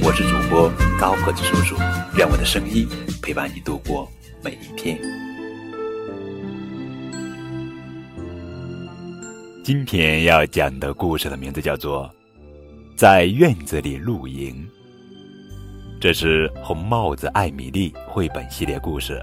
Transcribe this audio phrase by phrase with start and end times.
[0.00, 1.76] 我是主播高个子叔叔，
[2.16, 2.88] 愿我的声音
[3.20, 4.08] 陪伴你度过
[4.42, 4.98] 每一天。
[9.64, 12.08] 今天要讲的故事的名字叫做
[12.96, 14.54] 《在院子里露营》，
[16.00, 19.20] 这是《红帽子艾米丽》绘本系列故事，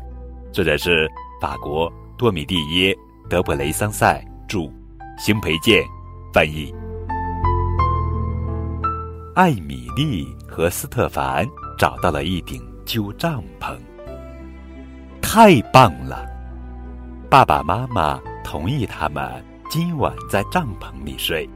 [0.51, 1.09] 作者是
[1.41, 2.93] 法国多米蒂耶·
[3.29, 4.70] 德普雷桑塞著。
[5.17, 5.81] 邢培建
[6.34, 6.73] 翻译。
[9.35, 11.45] 艾米丽和斯特凡
[11.77, 13.77] 找到了一顶旧帐篷，
[15.21, 16.25] 太棒了！
[17.29, 21.49] 爸爸妈妈同意他们今晚在帐篷里睡。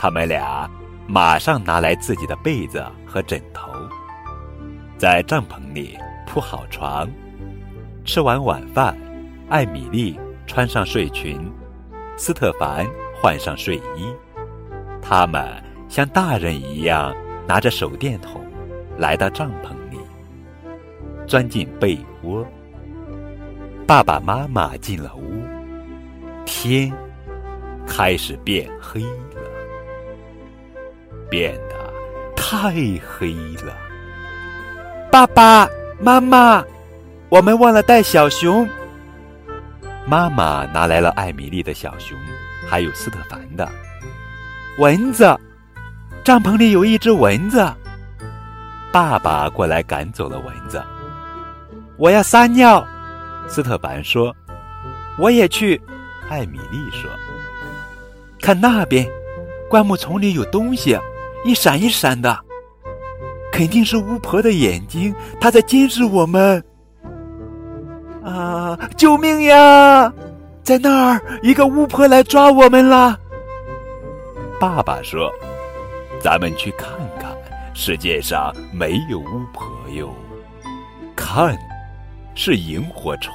[0.00, 0.68] 他们俩
[1.06, 3.70] 马上拿来自己的被子和枕头，
[4.96, 7.08] 在帐篷里铺好床。
[8.04, 8.98] 吃完晚饭，
[9.48, 11.48] 艾米丽穿上睡裙。
[12.16, 12.84] 斯特凡
[13.22, 14.12] 换上睡衣，
[15.00, 17.14] 他们像大人一样
[17.46, 18.44] 拿着手电筒，
[18.98, 19.98] 来到帐篷里，
[21.26, 22.46] 钻进被窝。
[23.86, 25.42] 爸爸妈妈进了屋，
[26.44, 26.92] 天
[27.86, 29.40] 开始变黑了，
[31.30, 31.92] 变得
[32.36, 33.74] 太黑了。
[35.10, 35.66] 爸爸
[35.98, 36.62] 妈妈，
[37.30, 38.68] 我们忘了带小熊。
[40.06, 42.16] 妈妈拿来了艾米丽的小熊，
[42.68, 43.66] 还有斯特凡的
[44.78, 45.24] 蚊子。
[46.28, 47.66] 帐篷里有一只蚊子。
[48.92, 50.78] 爸爸过来赶走了蚊子。
[51.96, 52.86] 我要撒尿，
[53.48, 54.36] 斯特凡说。
[55.18, 55.80] 我也去，
[56.28, 57.10] 艾米丽说。
[58.42, 59.08] 看那边，
[59.70, 60.98] 灌木丛里有东西，
[61.46, 62.38] 一闪一闪的，
[63.50, 66.62] 肯定是巫婆的眼睛，她在监视我们。
[68.22, 68.78] 啊！
[68.98, 70.12] 救命呀！
[70.62, 73.18] 在那儿，一个巫婆来抓我们了。
[74.60, 75.32] 爸爸说
[76.20, 77.36] ：“咱们去看看，
[77.74, 80.12] 世界上没有巫婆哟。
[81.16, 81.56] 看，
[82.34, 83.32] 是萤火虫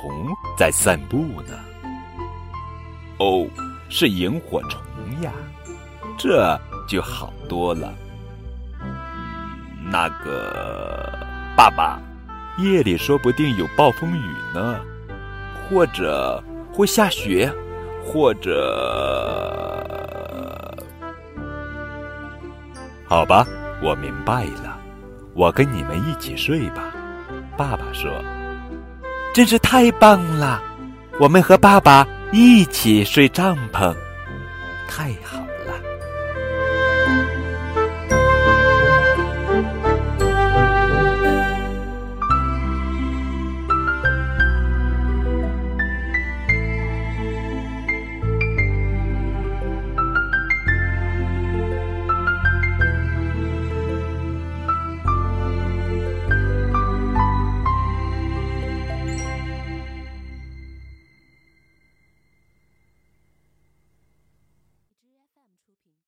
[0.58, 1.18] 在散步
[1.48, 1.60] 呢。
[3.20, 3.48] 哦，
[3.90, 4.82] 是萤火虫
[5.22, 5.32] 呀，
[6.18, 7.94] 这就好多了。
[9.92, 11.12] 那个，
[11.56, 12.00] 爸爸。”
[12.60, 14.22] 夜里说不定有暴风雨
[14.54, 14.80] 呢，
[15.68, 16.40] 或者
[16.72, 17.52] 会下雪，
[18.06, 19.73] 或者……
[23.14, 23.46] 好吧，
[23.80, 24.76] 我明白了，
[25.36, 26.92] 我跟你们一起睡吧。
[27.56, 28.10] 爸爸说
[29.36, 30.60] ：“真是太棒了，
[31.20, 33.96] 我们和爸爸一起睡帐篷，
[34.90, 35.43] 太好。”